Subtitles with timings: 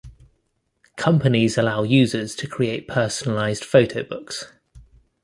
[0.95, 4.47] Companies allow users to create personalized photo-books.